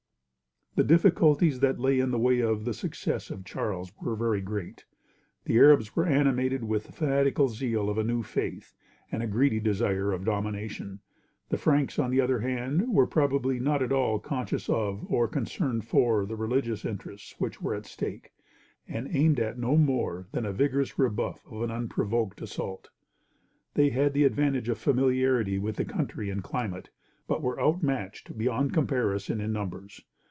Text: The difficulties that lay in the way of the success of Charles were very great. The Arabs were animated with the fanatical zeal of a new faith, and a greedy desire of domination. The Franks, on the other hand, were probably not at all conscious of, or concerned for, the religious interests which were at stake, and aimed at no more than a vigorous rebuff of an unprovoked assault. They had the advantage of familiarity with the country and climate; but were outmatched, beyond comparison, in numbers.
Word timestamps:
The 0.75 0.85
difficulties 0.85 1.59
that 1.59 1.81
lay 1.81 1.99
in 1.99 2.11
the 2.11 2.17
way 2.17 2.39
of 2.39 2.63
the 2.63 2.73
success 2.73 3.29
of 3.29 3.43
Charles 3.43 3.91
were 4.01 4.15
very 4.15 4.39
great. 4.39 4.85
The 5.43 5.57
Arabs 5.57 5.97
were 5.97 6.05
animated 6.05 6.63
with 6.63 6.85
the 6.85 6.93
fanatical 6.93 7.49
zeal 7.49 7.89
of 7.89 7.97
a 7.97 8.05
new 8.05 8.23
faith, 8.23 8.73
and 9.11 9.21
a 9.21 9.27
greedy 9.27 9.59
desire 9.59 10.13
of 10.13 10.23
domination. 10.23 11.01
The 11.49 11.57
Franks, 11.57 11.99
on 11.99 12.09
the 12.09 12.21
other 12.21 12.39
hand, 12.39 12.87
were 12.87 13.05
probably 13.05 13.59
not 13.59 13.83
at 13.83 13.91
all 13.91 14.17
conscious 14.17 14.69
of, 14.69 15.03
or 15.11 15.27
concerned 15.27 15.83
for, 15.89 16.25
the 16.25 16.37
religious 16.37 16.85
interests 16.85 17.35
which 17.37 17.61
were 17.61 17.75
at 17.75 17.85
stake, 17.85 18.31
and 18.87 19.13
aimed 19.13 19.41
at 19.41 19.59
no 19.59 19.75
more 19.75 20.29
than 20.31 20.45
a 20.45 20.53
vigorous 20.53 20.97
rebuff 20.97 21.45
of 21.51 21.63
an 21.63 21.69
unprovoked 21.69 22.41
assault. 22.41 22.89
They 23.73 23.89
had 23.89 24.13
the 24.13 24.23
advantage 24.23 24.69
of 24.69 24.77
familiarity 24.77 25.59
with 25.59 25.75
the 25.75 25.83
country 25.85 26.29
and 26.29 26.41
climate; 26.41 26.91
but 27.27 27.41
were 27.41 27.59
outmatched, 27.59 28.37
beyond 28.37 28.73
comparison, 28.73 29.41
in 29.41 29.51
numbers. 29.51 30.01